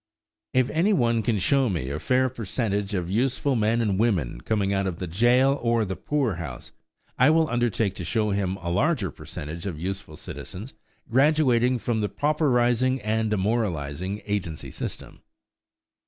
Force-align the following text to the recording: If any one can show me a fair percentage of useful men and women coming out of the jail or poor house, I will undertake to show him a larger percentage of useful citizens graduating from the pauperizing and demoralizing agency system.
If 0.55 0.71
any 0.71 0.93
one 0.93 1.21
can 1.21 1.37
show 1.37 1.69
me 1.69 1.91
a 1.91 1.99
fair 1.99 2.27
percentage 2.27 2.95
of 2.95 3.07
useful 3.11 3.55
men 3.55 3.81
and 3.81 3.99
women 3.99 4.41
coming 4.41 4.73
out 4.73 4.87
of 4.87 4.97
the 4.97 5.05
jail 5.05 5.59
or 5.61 5.85
poor 5.85 6.37
house, 6.37 6.71
I 7.19 7.29
will 7.29 7.47
undertake 7.47 7.93
to 7.97 8.03
show 8.03 8.31
him 8.31 8.57
a 8.61 8.71
larger 8.71 9.11
percentage 9.11 9.67
of 9.67 9.79
useful 9.79 10.15
citizens 10.15 10.73
graduating 11.11 11.77
from 11.77 12.01
the 12.01 12.09
pauperizing 12.09 12.99
and 13.03 13.29
demoralizing 13.29 14.23
agency 14.25 14.71
system. 14.71 15.21